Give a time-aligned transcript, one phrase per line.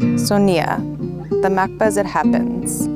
[0.00, 0.78] Sonia,
[1.42, 2.88] The MACBA as It Happens.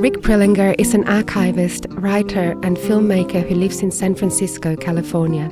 [0.00, 5.50] Rick Prelinger is an archivist, writer, and filmmaker who lives in San Francisco, California.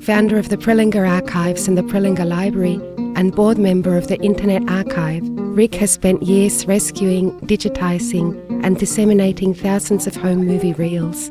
[0.00, 2.80] Founder of the Prelinger Archives and the Prelinger Library,
[3.16, 9.54] and board member of the Internet Archive, Rick has spent years rescuing, digitizing, and disseminating
[9.54, 11.30] thousands of home movie reels.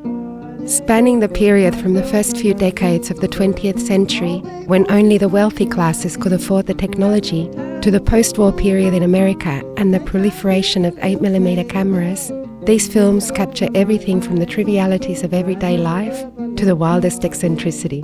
[0.66, 5.30] Spanning the period from the first few decades of the 20th century, when only the
[5.30, 7.48] wealthy classes could afford the technology,
[7.82, 12.32] to the post war period in America and the proliferation of 8mm cameras,
[12.64, 16.26] these films capture everything from the trivialities of everyday life
[16.56, 18.04] to the wildest eccentricity.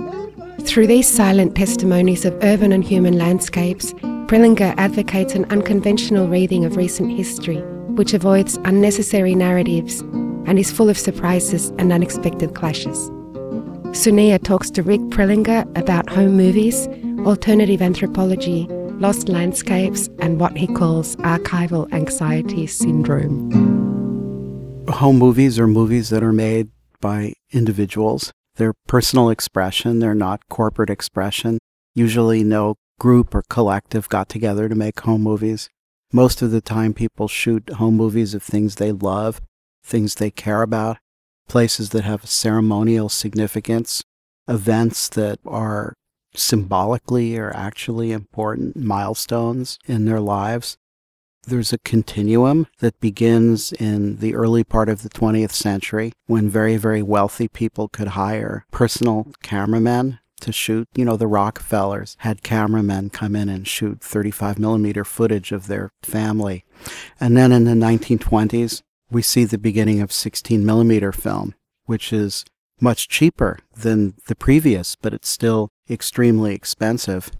[0.60, 3.92] Through these silent testimonies of urban and human landscapes,
[4.28, 7.58] Prelinger advocates an unconventional reading of recent history,
[7.96, 10.04] which avoids unnecessary narratives
[10.46, 13.10] and is full of surprises and unexpected clashes.
[13.92, 16.88] Sonia talks to Rick Prelinger about home movies,
[17.26, 18.66] alternative anthropology,
[18.98, 23.50] lost landscapes, and what he calls archival anxiety syndrome.
[24.88, 30.90] Home movies are movies that are made by individuals they're personal expression, they're not corporate
[30.90, 31.58] expression.
[31.94, 35.68] Usually, no group or collective got together to make home movies.
[36.12, 39.40] Most of the time, people shoot home movies of things they love,
[39.82, 40.98] things they care about,
[41.48, 44.02] places that have ceremonial significance,
[44.48, 45.94] events that are
[46.34, 50.76] symbolically or actually important milestones in their lives.
[51.44, 56.76] There's a continuum that begins in the early part of the 20th century when very,
[56.76, 60.86] very wealthy people could hire personal cameramen to shoot.
[60.94, 65.90] You know, the Rockefellers had cameramen come in and shoot 35 millimeter footage of their
[66.02, 66.64] family.
[67.18, 72.44] And then in the 1920s, we see the beginning of 16 millimeter film, which is
[72.80, 77.30] much cheaper than the previous, but it's still extremely expensive.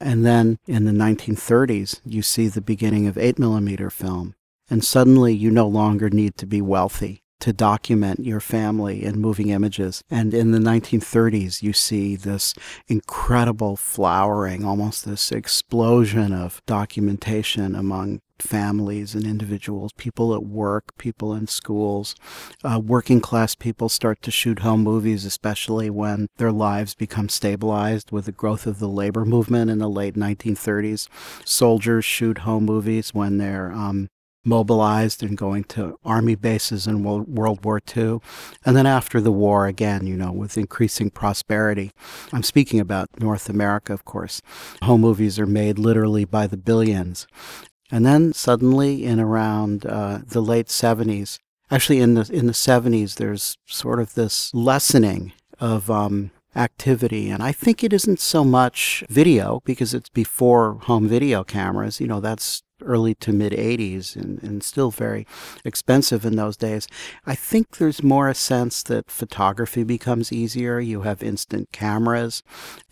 [0.00, 4.34] And then in the 1930s, you see the beginning of 8 millimeter film.
[4.70, 9.48] And suddenly you no longer need to be wealthy to document your family in moving
[9.48, 10.02] images.
[10.10, 12.54] And in the 1930s, you see this
[12.86, 21.34] incredible flowering, almost this explosion of documentation among families and individuals, people at work, people
[21.34, 22.14] in schools.
[22.62, 28.10] Uh, working class people start to shoot home movies, especially when their lives become stabilized
[28.10, 31.08] with the growth of the labor movement in the late 1930s.
[31.44, 34.08] Soldiers shoot home movies when they're um,
[34.44, 38.20] mobilized and going to army bases in World War II.
[38.64, 41.92] And then after the war, again, you know, with increasing prosperity.
[42.32, 44.42] I'm speaking about North America, of course.
[44.82, 47.26] Home movies are made literally by the billions.
[47.94, 51.38] And then suddenly, in around uh, the late 70s,
[51.70, 57.40] actually in the in the 70s, there's sort of this lessening of um, activity, and
[57.40, 62.00] I think it isn't so much video because it's before home video cameras.
[62.00, 65.24] You know, that's early to mid 80s and, and still very
[65.64, 66.88] expensive in those days.
[67.24, 70.80] I think there's more a sense that photography becomes easier.
[70.80, 72.42] You have instant cameras.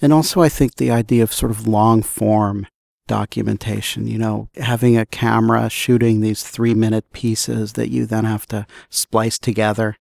[0.00, 2.68] And also, I think the idea of sort of long form
[3.12, 8.46] documentation, you know, having a camera shooting these three minute pieces that you then have
[8.46, 9.96] to splice together.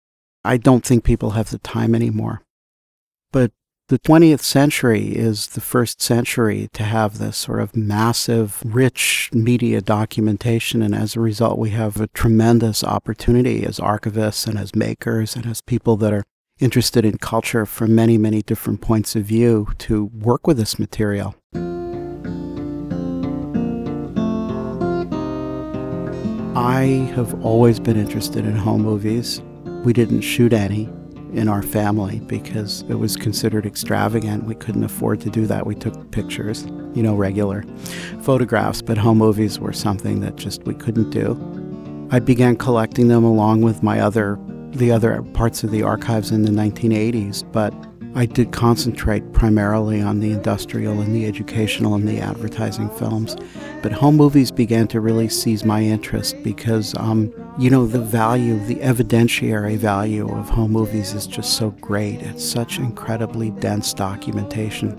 [0.44, 2.42] I don't think people have the time anymore.
[3.32, 3.50] But
[3.88, 9.80] the 20th century is the first century to have this sort of massive, rich media
[9.80, 10.80] documentation.
[10.80, 15.46] And as a result, we have a tremendous opportunity as archivists and as makers and
[15.46, 16.22] as people that are
[16.60, 21.34] interested in culture from many, many different points of view to work with this material.
[26.56, 29.40] I have always been interested in home movies.
[29.84, 30.88] We didn't shoot any
[31.32, 34.46] in our family because it was considered extravagant.
[34.46, 35.64] We couldn't afford to do that.
[35.64, 37.64] We took pictures, you know, regular
[38.22, 41.38] photographs, but home movies were something that just we couldn't do.
[42.10, 44.36] I began collecting them along with my other
[44.72, 47.72] the other parts of the archives in the 1980s, but
[48.16, 53.36] I did concentrate primarily on the industrial and the educational and the advertising films.
[53.82, 58.58] But home movies began to really seize my interest because, um, you know, the value,
[58.66, 62.20] the evidentiary value of home movies is just so great.
[62.20, 64.90] It's such incredibly dense documentation.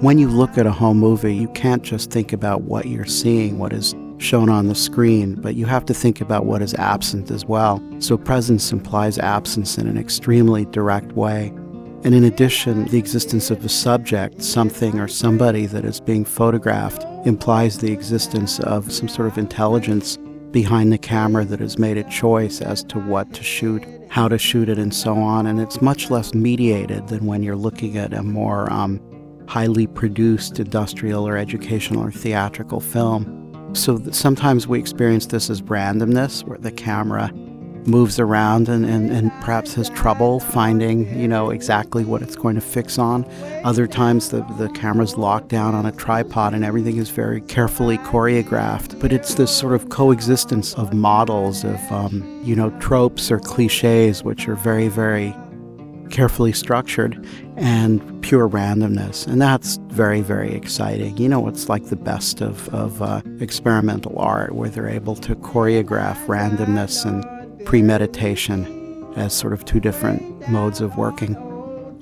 [0.00, 3.58] When you look at a home movie, you can't just think about what you're seeing,
[3.58, 7.30] what is shown on the screen, but you have to think about what is absent
[7.30, 7.82] as well.
[7.98, 11.52] So presence implies absence in an extremely direct way.
[12.06, 17.02] And in addition, the existence of a subject, something or somebody that is being photographed,
[17.26, 20.16] implies the existence of some sort of intelligence
[20.52, 24.38] behind the camera that has made a choice as to what to shoot, how to
[24.38, 25.48] shoot it, and so on.
[25.48, 29.00] And it's much less mediated than when you're looking at a more um,
[29.48, 33.72] highly produced industrial or educational or theatrical film.
[33.74, 37.32] So sometimes we experience this as randomness, where the camera
[37.86, 42.54] moves around and, and, and perhaps has trouble finding, you know, exactly what it's going
[42.54, 43.24] to fix on.
[43.64, 47.98] Other times the, the camera's locked down on a tripod and everything is very carefully
[47.98, 48.98] choreographed.
[49.00, 54.22] But it's this sort of coexistence of models, of, um, you know, tropes or cliches,
[54.22, 55.34] which are very, very
[56.10, 59.26] carefully structured and pure randomness.
[59.26, 61.16] And that's very, very exciting.
[61.16, 65.34] You know, it's like the best of, of uh, experimental art where they're able to
[65.36, 67.24] choreograph randomness and
[67.66, 71.34] premeditation as sort of two different modes of working.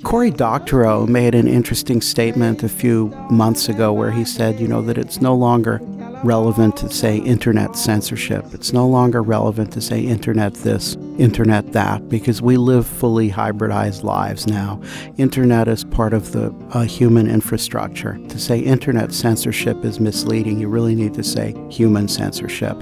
[0.05, 4.83] Cory Doctorow made an interesting statement a few months ago where he said, you know,
[4.83, 5.81] that it's no longer
[6.23, 8.45] relevant to say internet censorship.
[8.53, 14.03] It's no longer relevant to say internet this, internet that, because we live fully hybridized
[14.05, 14.81] lives now.
[15.17, 18.19] Internet is part of the uh, human infrastructure.
[18.29, 20.61] To say internet censorship is misleading.
[20.61, 22.77] You really need to say human censorship.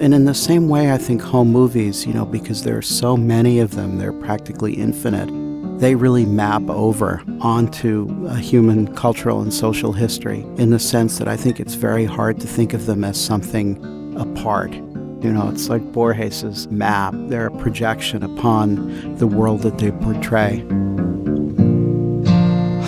[0.00, 3.16] And in the same way, I think home movies, you know, because there are so
[3.16, 5.30] many of them, they're practically infinite
[5.78, 11.28] they really map over onto a human cultural and social history in the sense that
[11.28, 13.76] I think it's very hard to think of them as something
[14.16, 14.72] apart.
[14.72, 17.14] You know, it's like Borges's map.
[17.28, 20.60] They're a projection upon the world that they portray.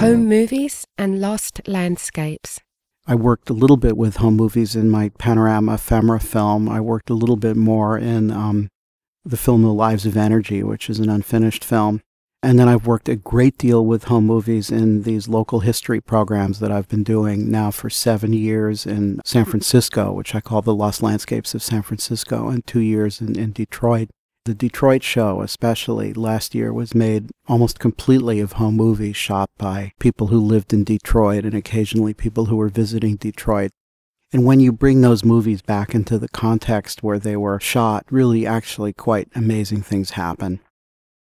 [0.00, 2.61] Home movies and lost landscapes.
[3.08, 6.69] I worked a little bit with home movies in my panorama ephemera film.
[6.69, 8.69] I worked a little bit more in um,
[9.25, 12.00] the film The Lives of Energy, which is an unfinished film.
[12.43, 16.58] And then I've worked a great deal with home movies in these local history programs
[16.58, 20.75] that I've been doing now for seven years in San Francisco, which I call the
[20.75, 24.11] Lost Landscapes of San Francisco, and two years in, in Detroit.
[24.46, 29.90] The Detroit show, especially last year, was made almost completely of home movies shot by
[29.98, 33.72] people who lived in Detroit and occasionally people who were visiting Detroit.
[34.32, 38.46] And when you bring those movies back into the context where they were shot, really
[38.46, 40.60] actually quite amazing things happen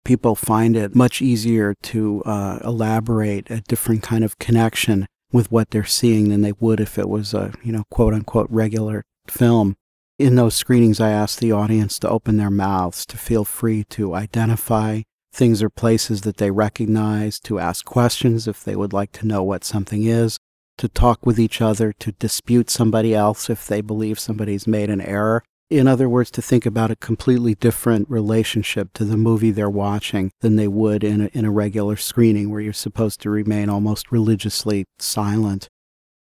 [0.03, 5.71] people find it much easier to uh, elaborate a different kind of connection with what
[5.71, 9.75] they're seeing than they would if it was a, you know, quote unquote regular film.
[10.23, 14.15] In those screenings, I ask the audience to open their mouths, to feel free to
[14.15, 15.01] identify
[15.33, 19.43] things or places that they recognize, to ask questions if they would like to know
[19.43, 20.37] what something is,
[20.77, 25.01] to talk with each other, to dispute somebody else if they believe somebody's made an
[25.01, 29.69] error, in other words, to think about a completely different relationship to the movie they're
[29.69, 33.67] watching than they would in a, in a regular screening where you're supposed to remain
[33.67, 35.67] almost religiously silent.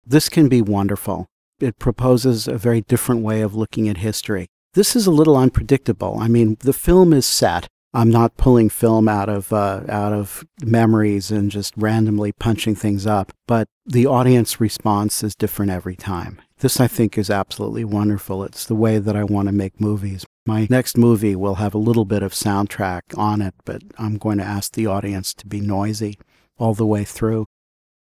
[0.06, 1.26] This can be wonderful.
[1.60, 4.48] It proposes a very different way of looking at history.
[4.74, 6.18] This is a little unpredictable.
[6.18, 7.66] I mean, the film is set.
[7.92, 13.04] I'm not pulling film out of uh, out of memories and just randomly punching things
[13.04, 16.40] up, but the audience response is different every time.
[16.60, 18.44] This, I think, is absolutely wonderful.
[18.44, 20.24] It's the way that I want to make movies.
[20.46, 24.38] My next movie will have a little bit of soundtrack on it, but I'm going
[24.38, 26.16] to ask the audience to be noisy
[26.58, 27.46] all the way through.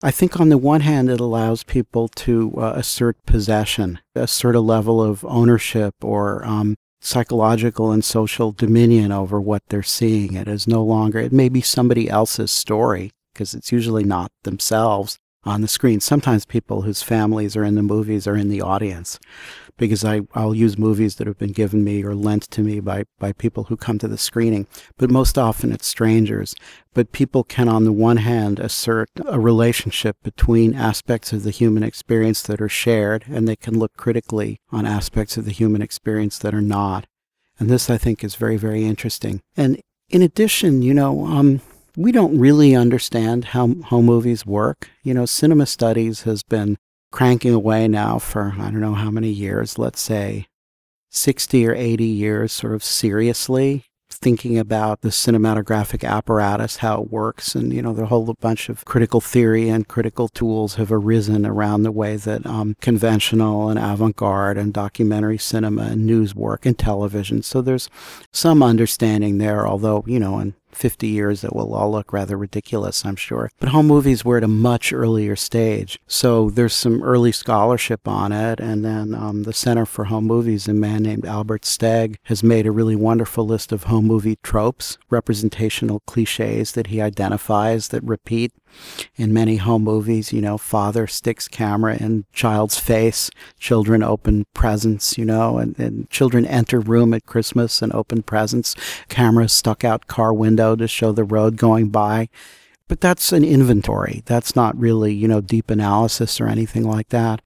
[0.04, 4.60] I think on the one hand, it allows people to uh, assert possession, assert a
[4.60, 10.36] level of ownership or um, psychological and social dominion over what they're seeing.
[10.36, 15.18] It is no longer, it may be somebody else's story because it's usually not themselves
[15.44, 16.00] on the screen.
[16.00, 19.20] Sometimes people whose families are in the movies are in the audience
[19.78, 23.06] because I, I'll use movies that have been given me or lent to me by,
[23.20, 24.68] by people who come to the screening.
[24.98, 26.56] But most often it's strangers.
[26.94, 31.84] But people can, on the one hand, assert a relationship between aspects of the human
[31.84, 36.40] experience that are shared, and they can look critically on aspects of the human experience
[36.40, 37.06] that are not.
[37.60, 39.42] And this, I think, is very, very interesting.
[39.56, 39.80] And
[40.10, 41.62] in addition, you know, um,
[41.96, 44.90] we don't really understand how home movies work.
[45.04, 46.78] You know, cinema studies has been
[47.12, 50.48] cranking away now for I don't know how many years, let's say
[51.10, 57.56] 60 or 80 years, sort of seriously thinking about the cinematographic apparatus, how it works,
[57.56, 61.84] and you know, the whole bunch of critical theory and critical tools have arisen around
[61.84, 67.44] the way that um, conventional and avant-garde and documentary cinema and news work and television.
[67.44, 67.90] So there's
[68.34, 73.06] some understanding there, although you know, in 50 years it will all look rather ridiculous,
[73.06, 73.50] I'm sure.
[73.60, 76.00] But home movies were at a much earlier stage.
[76.08, 78.60] So there's some early scholarship on it.
[78.60, 82.66] And then um, the Center for Home Movies, a man named Albert Steg, has made
[82.66, 88.54] a really wonderful list of home movie tropes, representational cliches that he identifies that repeat
[89.16, 95.18] in many home movies, you know, father sticks camera in child's face, children open presents,
[95.18, 98.76] you know, and, and children enter room at Christmas and open presents,
[99.10, 102.30] camera stuck out car window to show the road going by.
[102.88, 104.24] But that's an inventory.
[104.26, 107.42] That's not really, you know, deep analysis or anything like that.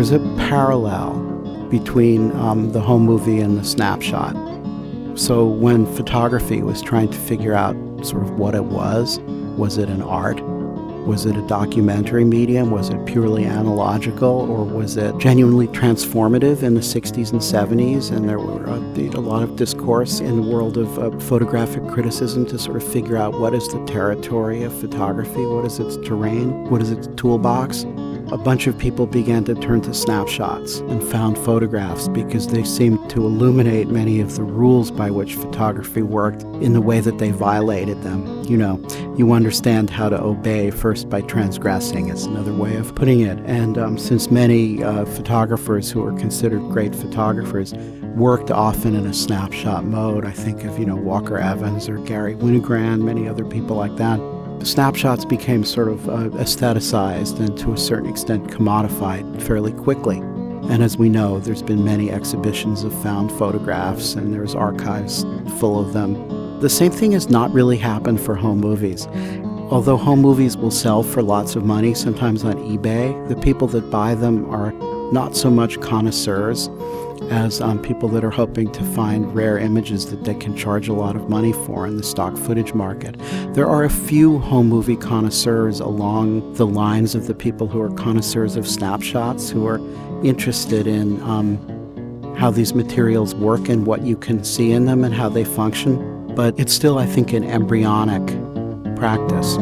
[0.00, 1.12] There's a parallel
[1.68, 4.34] between um, the home movie and the snapshot.
[5.14, 9.20] So when photography was trying to figure out sort of what it was,
[9.58, 10.40] was it an art?
[11.06, 12.70] Was it a documentary medium?
[12.70, 14.50] Was it purely analogical?
[14.50, 18.10] Or was it genuinely transformative in the 60s and 70s?
[18.10, 21.86] And there were a, uh, a lot of discourse in the world of uh, photographic
[21.88, 25.44] criticism to sort of figure out what is the territory of photography?
[25.44, 26.70] What is its terrain?
[26.70, 27.84] What is its toolbox?
[28.32, 33.10] A bunch of people began to turn to snapshots and found photographs because they seemed
[33.10, 37.32] to illuminate many of the rules by which photography worked in the way that they
[37.32, 38.44] violated them.
[38.44, 38.80] You know,
[39.16, 43.40] you understand how to obey first by transgressing, is another way of putting it.
[43.46, 47.74] And um, since many uh, photographers who are considered great photographers
[48.14, 52.36] worked often in a snapshot mode, I think of, you know, Walker Evans or Garry
[52.36, 54.20] Winogrand, many other people like that
[54.64, 60.18] snapshots became sort of uh, aestheticized and to a certain extent commodified fairly quickly.
[60.18, 65.24] And as we know, there's been many exhibitions of found photographs and there's archives
[65.58, 66.60] full of them.
[66.60, 69.06] The same thing has not really happened for home movies.
[69.70, 73.90] Although home movies will sell for lots of money, sometimes on eBay, the people that
[73.90, 74.72] buy them are
[75.12, 76.68] not so much connoisseurs
[77.30, 80.92] as um, people that are hoping to find rare images that they can charge a
[80.92, 83.16] lot of money for in the stock footage market.
[83.54, 87.90] There are a few home movie connoisseurs along the lines of the people who are
[87.90, 89.80] connoisseurs of snapshots who are
[90.24, 91.58] interested in um,
[92.36, 96.34] how these materials work and what you can see in them and how they function.
[96.34, 98.26] But it's still, I think, an embryonic
[98.96, 99.56] practice.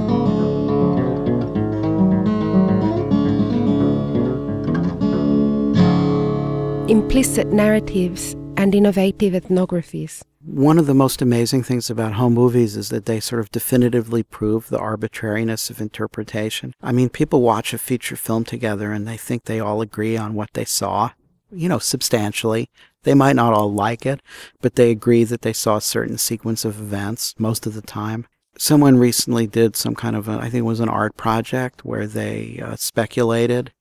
[6.88, 10.22] Implicit narratives, and innovative ethnographies.
[10.40, 14.22] One of the most amazing things about home movies is that they sort of definitively
[14.22, 16.72] prove the arbitrariness of interpretation.
[16.82, 20.34] I mean, people watch a feature film together and they think they all agree on
[20.34, 21.10] what they saw,
[21.52, 22.70] you know, substantially.
[23.02, 24.20] They might not all like it,
[24.60, 28.26] but they agree that they saw a certain sequence of events most of the time.
[28.56, 32.06] Someone recently did some kind of, a, I think it was an art project where
[32.06, 33.72] they uh, speculated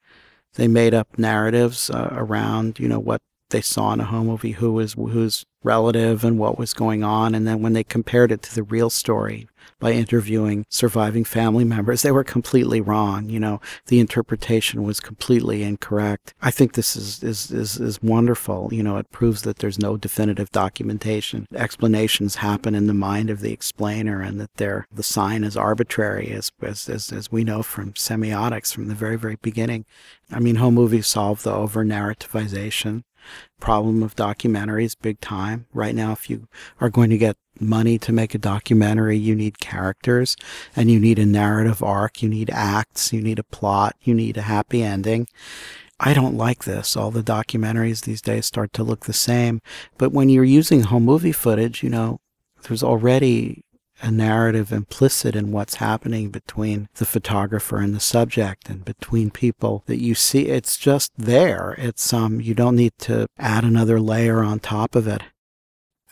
[0.58, 4.52] they made up narratives uh, around, you know, what they saw in a home movie,
[4.52, 7.34] who was whose relative and what was going on.
[7.34, 9.48] And then when they compared it to the real story
[9.80, 13.30] by interviewing surviving family members, they were completely wrong.
[13.30, 16.34] You know, the interpretation was completely incorrect.
[16.42, 18.70] I think this is, is, is, is wonderful.
[18.72, 21.46] You know, it proves that there's no definitive documentation.
[21.56, 26.32] Explanations happen in the mind of the explainer and that they're, the sign is arbitrary
[26.32, 29.86] as, as, as, as we know from semiotics from the very, very beginning.
[30.32, 33.04] I mean, home movies solve the over narrativization
[33.60, 35.66] problem of documentaries big time.
[35.74, 36.48] Right now, if you
[36.80, 40.36] are going to get money to make a documentary, you need characters
[40.76, 44.38] and you need a narrative arc, you need acts, you need a plot, you need
[44.38, 45.28] a happy ending.
[46.00, 46.96] I don't like this.
[46.96, 49.62] All the documentaries these days start to look the same.
[49.98, 52.20] But when you're using home movie footage, you know,
[52.64, 53.64] there's already
[54.02, 59.84] a narrative implicit in what's happening between the photographer and the subject and between people
[59.88, 60.48] that you see.
[60.48, 61.76] It's just there.
[61.78, 65.22] It's um you don't need to add another layer on top of it.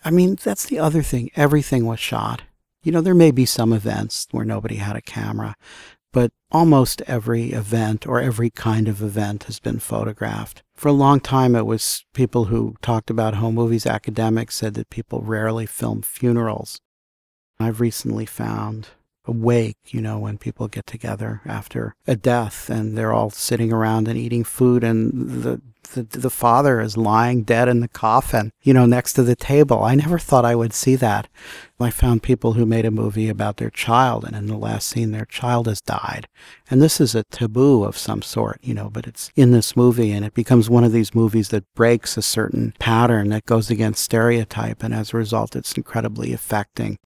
[0.04, 1.30] I mean that's the other thing.
[1.36, 2.44] Everything was shot.
[2.84, 5.56] You know there may be some events where nobody had a camera
[6.16, 10.64] but almost every event or every kind of event has been photographed.
[10.74, 14.90] For a long time, it was people who talked about home movies, academics said that
[14.90, 16.80] people rarely film funerals.
[17.60, 18.90] I've recently found
[19.26, 23.74] a wake, you know, when people get together after a death and they're all sitting
[23.74, 25.62] around and eating food and the
[25.94, 29.84] the, the father is lying dead in the coffin, you know, next to the table.
[29.84, 31.28] I never thought I would see that.
[31.80, 35.12] I found people who made a movie about their child, and in the last scene,
[35.12, 36.28] their child has died.
[36.70, 40.12] And this is a taboo of some sort, you know, but it's in this movie,
[40.12, 44.04] and it becomes one of these movies that breaks a certain pattern that goes against
[44.04, 46.98] stereotype, and as a result, it's incredibly affecting.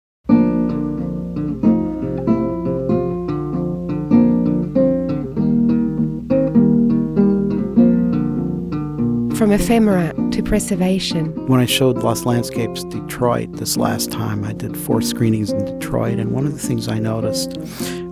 [9.39, 11.47] From ephemera to preservation.
[11.47, 16.19] When I showed Lost Landscapes Detroit this last time, I did four screenings in Detroit,
[16.19, 17.57] and one of the things I noticed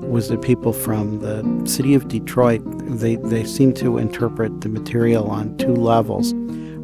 [0.05, 2.63] was that people from the city of Detroit,
[3.01, 6.33] they, they seem to interpret the material on two levels.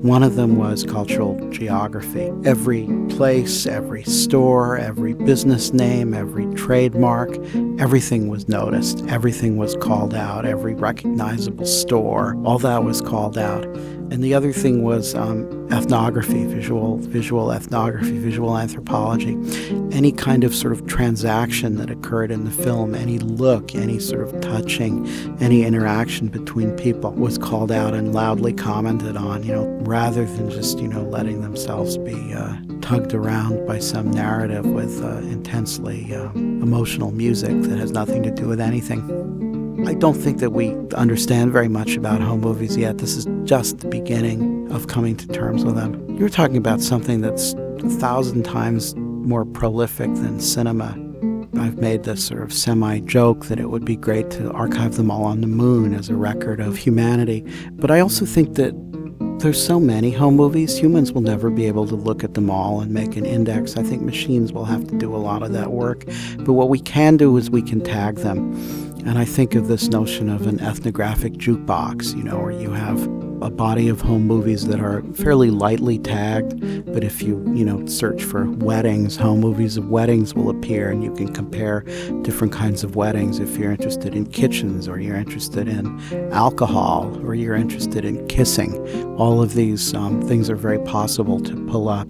[0.02, 2.32] One of them was cultural geography.
[2.44, 7.30] Every place, every store, every business name, every trademark,
[7.78, 9.04] everything was noticed.
[9.06, 10.44] Everything was called out.
[10.44, 13.64] Every recognizable store, all that was called out.
[14.12, 19.38] And the other thing was um, ethnography, visual, visual ethnography, visual anthropology.
[19.90, 24.28] Any kind of sort of transaction that occurred in the film, any look, any sort
[24.28, 25.08] of touching,
[25.40, 30.50] any interaction between people was called out and loudly commented on, you know, rather than
[30.50, 36.14] just, you know, letting themselves be uh, tugged around by some narrative with uh, intensely
[36.14, 39.51] uh, emotional music that has nothing to do with anything.
[39.84, 42.98] I don't think that we understand very much about home movies yet.
[42.98, 46.16] This is just the beginning of coming to terms with them.
[46.16, 50.96] You're talking about something that's a thousand times more prolific than cinema.
[51.58, 55.10] I've made this sort of semi joke that it would be great to archive them
[55.10, 57.44] all on the moon as a record of humanity.
[57.72, 58.72] But I also think that
[59.42, 62.80] there's so many home movies, humans will never be able to look at them all
[62.80, 63.76] and make an index.
[63.76, 66.04] I think machines will have to do a lot of that work.
[66.38, 68.54] But what we can do is we can tag them.
[69.04, 73.00] And I think of this notion of an ethnographic jukebox, you know, where you have
[73.42, 76.60] a body of home movies that are fairly lightly tagged,
[76.92, 81.02] but if you, you know, search for weddings, home movies of weddings will appear and
[81.02, 81.80] you can compare
[82.22, 86.00] different kinds of weddings if you're interested in kitchens or you're interested in
[86.32, 88.78] alcohol or you're interested in kissing.
[89.16, 92.08] All of these um, things are very possible to pull up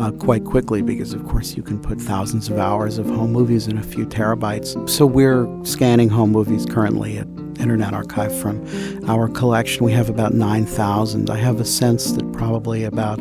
[0.00, 3.66] uh, quite quickly because, of course, you can put thousands of hours of home movies
[3.66, 4.88] in a few terabytes.
[4.88, 7.26] So we're scanning home movies currently at
[7.60, 8.64] Internet Archive from
[9.08, 9.84] our collection.
[9.84, 11.30] We have about 9,000.
[11.30, 13.20] I have a sense that probably about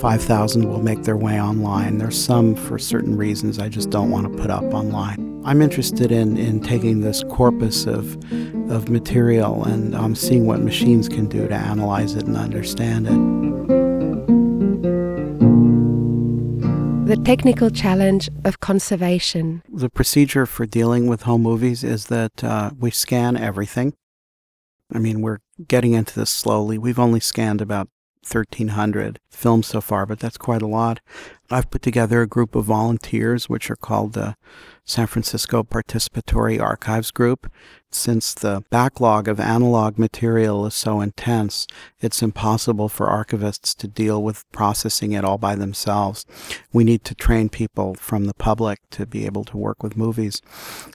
[0.00, 1.98] 5,000 will make their way online.
[1.98, 5.42] There's some for certain reasons I just don't want to put up online.
[5.44, 8.14] I'm interested in, in taking this corpus of,
[8.70, 13.79] of material and um, seeing what machines can do to analyze it and understand it.
[17.10, 19.64] The technical challenge of conservation.
[19.68, 23.94] The procedure for dealing with home movies is that uh, we scan everything.
[24.94, 26.78] I mean, we're getting into this slowly.
[26.78, 27.88] We've only scanned about
[28.22, 31.00] 1,300 films so far, but that's quite a lot.
[31.50, 34.36] I've put together a group of volunteers, which are called the
[34.84, 37.50] San Francisco Participatory Archives Group.
[37.92, 41.66] Since the backlog of analog material is so intense,
[42.00, 46.24] it's impossible for archivists to deal with processing it all by themselves.
[46.72, 50.40] We need to train people from the public to be able to work with movies.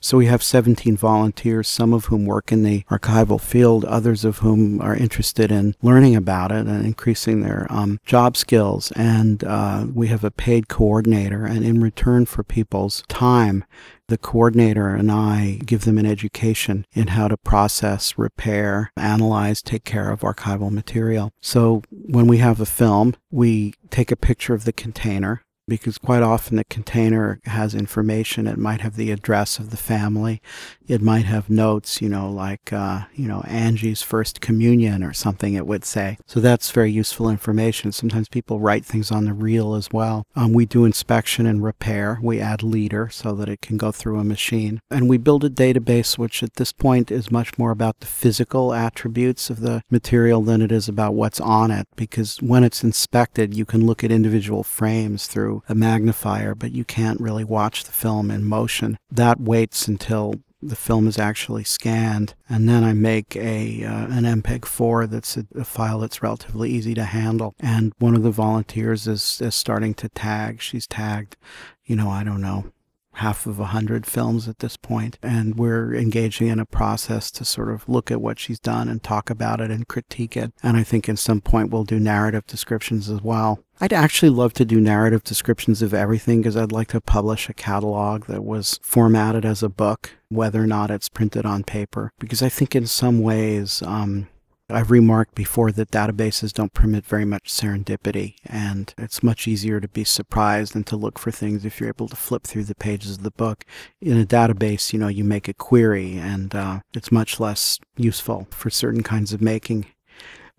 [0.01, 4.37] So we have 17 volunteers, some of whom work in the archival field, others of
[4.37, 8.93] whom are interested in learning about it and increasing their um, job skills.
[8.93, 13.65] And uh, we have a paid coordinator, and in return for people's time,
[14.07, 19.83] the coordinator and I give them an education in how to process, repair, analyze, take
[19.83, 21.31] care of archival material.
[21.41, 26.21] So when we have a film, we take a picture of the container because quite
[26.21, 28.47] often the container has information.
[28.47, 30.41] It might have the address of the family.
[30.87, 35.53] It might have notes, you know, like, uh, you know, Angie's first communion or something
[35.53, 36.17] it would say.
[36.25, 37.91] So that's very useful information.
[37.91, 40.25] Sometimes people write things on the reel as well.
[40.35, 42.19] Um, we do inspection and repair.
[42.21, 44.79] We add leader so that it can go through a machine.
[44.91, 48.73] And we build a database which at this point is much more about the physical
[48.73, 53.53] attributes of the material than it is about what's on it because when it's inspected,
[53.53, 57.91] you can look at individual frames through a magnifier, but you can't really watch the
[57.91, 58.97] film in motion.
[59.11, 60.35] That waits until
[60.67, 65.45] the film is actually scanned, and then I make a uh, an MPEG-4 that's a,
[65.55, 67.55] a, file that's relatively easy to handle.
[67.59, 70.61] And one of the volunteers is is starting to tag.
[70.61, 71.37] She's tagged,
[71.85, 72.71] you know, I don't know,
[73.15, 77.45] half of a hundred films at this point, and we're engaging in a process to
[77.45, 80.53] sort of look at what she's done and talk about it and critique it.
[80.61, 83.59] And I think at some point we'll do narrative descriptions as well.
[83.81, 87.53] I'd actually love to do narrative descriptions of everything because I'd like to publish a
[87.53, 92.11] catalog that was formatted as a book, whether or not it's printed on paper.
[92.19, 94.27] Because I think in some ways, um,
[94.69, 99.87] I've remarked before that databases don't permit very much serendipity, and it's much easier to
[99.87, 103.17] be surprised than to look for things if you're able to flip through the pages
[103.17, 103.63] of the book.
[104.01, 108.47] In a database, you know, you make a query, and uh, it's much less useful
[108.49, 109.85] for certain kinds of making.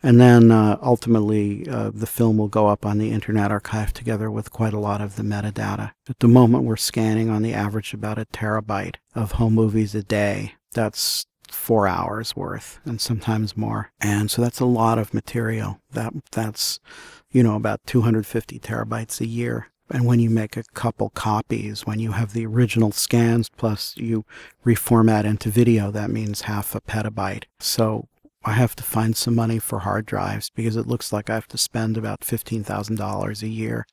[0.02, 4.30] And then uh, ultimately, uh, the film will go up on the Internet Archive together
[4.30, 5.92] with quite a lot of the metadata.
[6.08, 10.04] At the moment, we're scanning on the average about a terabyte of home movies a
[10.04, 10.54] day.
[10.74, 13.90] That's four hours worth and sometimes more.
[14.00, 15.80] And so that's a lot of material.
[15.92, 16.80] That that's,
[17.30, 19.68] you know, about 250 terabytes a year.
[19.90, 24.24] And when you make a couple copies, when you have the original scans plus you
[24.64, 27.44] reformat into video, that means half a petabyte.
[27.60, 28.08] So
[28.44, 31.48] I have to find some money for hard drives because it looks like I have
[31.48, 33.86] to spend about $15,000 a year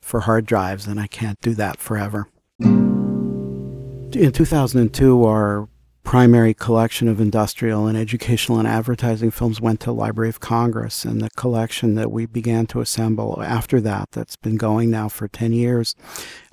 [0.00, 2.26] for hard drives, and I can't do that forever.
[2.60, 5.68] In 2002, our
[6.08, 11.20] primary collection of industrial and educational and advertising films went to Library of Congress, and
[11.20, 15.52] the collection that we began to assemble after that, that's been going now for 10
[15.52, 15.94] years,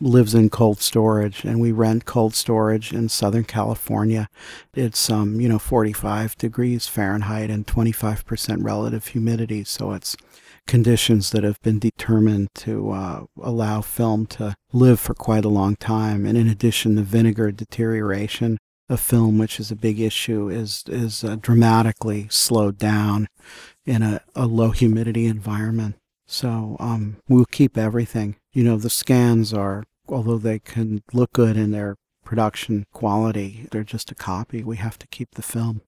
[0.01, 4.27] lives in cold storage, and we rent cold storage in Southern California.
[4.73, 10.17] It's um, you know 45 degrees Fahrenheit and 25% relative humidity, so it's
[10.67, 15.77] conditions that have been determined to uh, allow film to live for quite a long
[15.77, 16.25] time.
[16.25, 18.57] And in addition, the vinegar deterioration
[18.89, 23.27] of film, which is a big issue, is is uh, dramatically slowed down
[23.85, 25.95] in a, a low humidity environment.
[26.27, 28.35] So um, we'll keep everything.
[28.53, 33.83] You know, the scans are, although they can look good in their production quality, they're
[33.83, 34.63] just a copy.
[34.63, 35.81] We have to keep the film.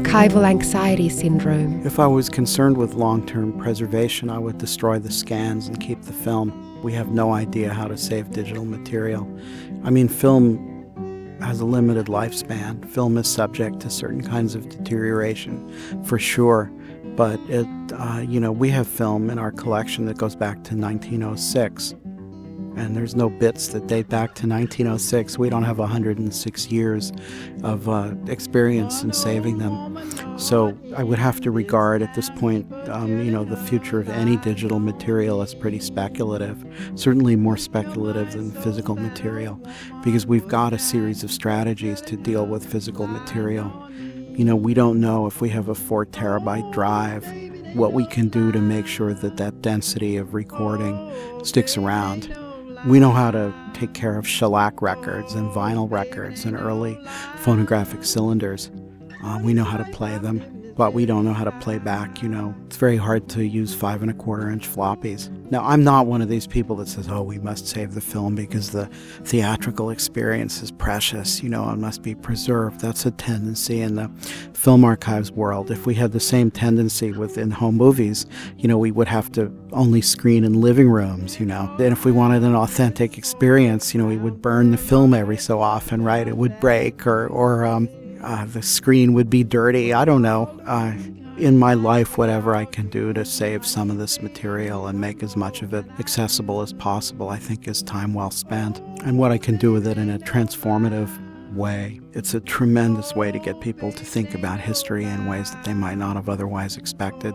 [0.00, 1.86] Archival anxiety syndrome.
[1.86, 6.00] If I was concerned with long term preservation, I would destroy the scans and keep
[6.02, 6.82] the film.
[6.82, 9.28] We have no idea how to save digital material.
[9.84, 12.88] I mean, film has a limited lifespan.
[12.88, 15.70] Film is subject to certain kinds of deterioration,
[16.04, 16.72] for sure.
[17.14, 20.74] But it, uh, you know, we have film in our collection that goes back to
[20.74, 21.94] 1906
[22.76, 25.38] and there's no bits that date back to 1906.
[25.38, 27.12] We don't have 106 years
[27.62, 30.38] of uh, experience in saving them.
[30.38, 34.08] So I would have to regard at this point, um, you know, the future of
[34.08, 39.60] any digital material as pretty speculative, certainly more speculative than physical material,
[40.04, 43.88] because we've got a series of strategies to deal with physical material.
[43.90, 47.26] You know, we don't know if we have a four terabyte drive
[47.74, 52.36] what we can do to make sure that that density of recording sticks around.
[52.86, 56.98] We know how to take care of shellac records and vinyl records and early
[57.36, 58.70] phonographic cylinders.
[59.22, 60.40] Uh, we know how to play them,
[60.80, 62.22] but we don't know how to play back.
[62.22, 65.28] You know, it's very hard to use five and a quarter inch floppies.
[65.50, 68.34] Now, I'm not one of these people that says, oh, we must save the film
[68.34, 68.86] because the
[69.24, 72.80] theatrical experience is precious, you know, and must be preserved.
[72.80, 74.08] That's a tendency in the
[74.54, 75.70] film archives world.
[75.70, 78.24] If we had the same tendency within home movies,
[78.56, 81.70] you know, we would have to only screen in living rooms, you know.
[81.78, 85.36] And if we wanted an authentic experience, you know, we would burn the film every
[85.36, 86.26] so often, right?
[86.26, 87.86] It would break or, or um,
[88.22, 89.92] uh, the screen would be dirty.
[89.92, 90.60] I don't know.
[90.66, 90.92] Uh,
[91.38, 95.22] in my life, whatever I can do to save some of this material and make
[95.22, 98.80] as much of it accessible as possible, I think is time well spent.
[99.04, 101.08] And what I can do with it in a transformative
[101.54, 102.00] way.
[102.12, 105.74] It's a tremendous way to get people to think about history in ways that they
[105.74, 107.34] might not have otherwise expected.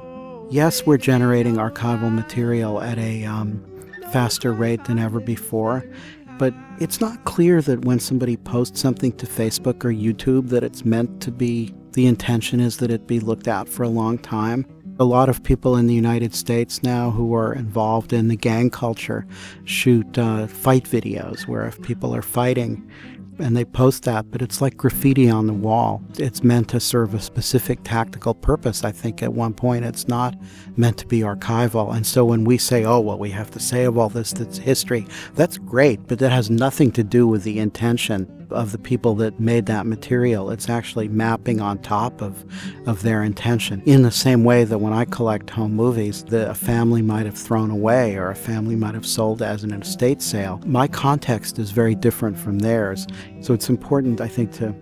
[0.49, 3.63] Yes, we're generating archival material at a um,
[4.11, 5.83] faster rate than ever before,
[6.37, 10.85] but it's not clear that when somebody posts something to Facebook or YouTube that it's
[10.85, 14.65] meant to be the intention is that it be looked at for a long time.
[14.99, 18.69] A lot of people in the United States now who are involved in the gang
[18.69, 19.25] culture
[19.65, 22.89] shoot uh, fight videos where if people are fighting,
[23.39, 26.01] and they post that, but it's like graffiti on the wall.
[26.17, 28.83] It's meant to serve a specific tactical purpose.
[28.83, 30.35] I think at one point it's not
[30.77, 31.95] meant to be archival.
[31.95, 35.07] And so when we say, oh, well, we have to save all this that's history,
[35.33, 39.39] that's great, but that has nothing to do with the intention of the people that
[39.39, 40.51] made that material.
[40.51, 42.43] It's actually mapping on top of,
[42.87, 43.81] of their intention.
[43.85, 47.37] In the same way that when I collect home movies that a family might have
[47.37, 51.71] thrown away or a family might have sold as an estate sale, my context is
[51.71, 53.07] very different from theirs.
[53.41, 54.75] So it's important, I think, to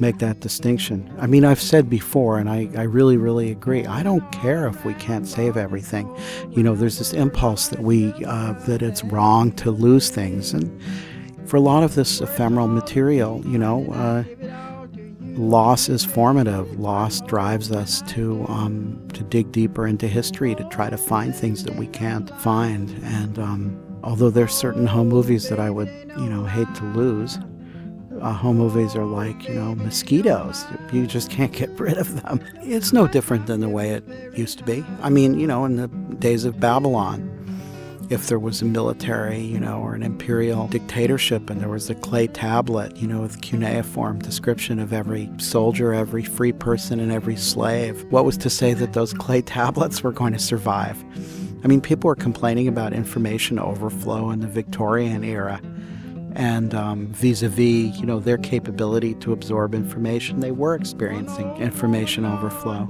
[0.00, 1.12] make that distinction.
[1.18, 3.86] I mean, I've said before, and I, I really, really agree.
[3.86, 6.14] I don't care if we can't save everything.
[6.50, 10.80] You know, there's this impulse that we uh, that it's wrong to lose things, and
[11.46, 14.24] for a lot of this ephemeral material, you know, uh,
[15.36, 16.78] loss is formative.
[16.78, 21.64] Loss drives us to um, to dig deeper into history to try to find things
[21.64, 22.90] that we can't find.
[23.02, 27.38] And um, although there's certain home movies that I would, you know, hate to lose,
[28.20, 30.64] uh, home movies are like, you know, mosquitoes.
[30.92, 32.40] You just can't get rid of them.
[32.62, 34.04] It's no different than the way it
[34.36, 34.84] used to be.
[35.02, 37.30] I mean, you know, in the days of Babylon,
[38.14, 41.94] if there was a military, you know, or an imperial dictatorship and there was a
[41.96, 47.34] clay tablet, you know, with cuneiform description of every soldier, every free person, and every
[47.34, 51.04] slave, what was to say that those clay tablets were going to survive?
[51.64, 55.60] I mean, people were complaining about information overflow in the Victorian era.
[56.36, 56.72] And
[57.14, 62.88] vis a vis, you know, their capability to absorb information, they were experiencing information overflow.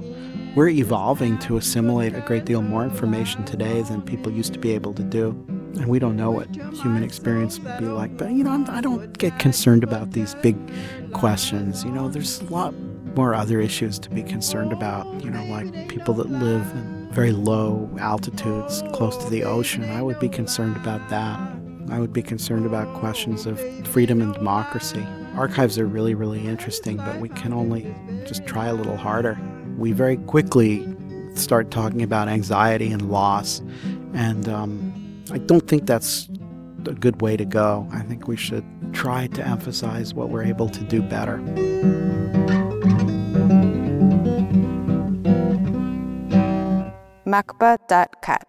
[0.55, 4.71] We're evolving to assimilate a great deal more information today than people used to be
[4.71, 5.31] able to do.
[5.49, 8.15] and we don't know what human experience would be like.
[8.15, 10.55] But, you know, I'm, I do not get concerned about these big
[11.11, 11.83] questions.
[11.83, 12.73] You know, there's a lot
[13.17, 17.33] more other issues to be concerned about, you know, like people that live in very
[17.33, 19.83] low altitudes close to the ocean.
[19.89, 21.37] I would be concerned about that.
[21.89, 25.05] I would be concerned about questions of freedom and democracy.
[25.35, 27.93] Archives are really, really interesting, but we can only
[28.25, 29.37] just try a little harder.
[29.77, 30.87] We very quickly
[31.35, 33.59] start talking about anxiety and loss,
[34.13, 36.29] and um, I don't think that's
[36.87, 37.87] a good way to go.
[37.91, 41.37] I think we should try to emphasize what we're able to do better.
[47.25, 48.47] Makba.cat